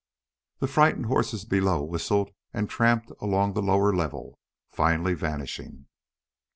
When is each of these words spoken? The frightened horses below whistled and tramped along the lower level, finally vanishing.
The 0.57 0.67
frightened 0.67 1.05
horses 1.05 1.45
below 1.45 1.83
whistled 1.83 2.31
and 2.55 2.67
tramped 2.67 3.11
along 3.21 3.53
the 3.53 3.61
lower 3.61 3.93
level, 3.95 4.39
finally 4.71 5.13
vanishing. 5.13 5.85